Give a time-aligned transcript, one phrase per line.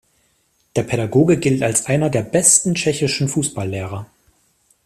[0.75, 4.07] Der Pädagoge gilt als einer der besten tschechischen Fußballlehrer.